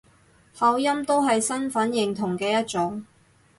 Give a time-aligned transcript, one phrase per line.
[0.57, 3.05] 口音都係身份認同嘅一種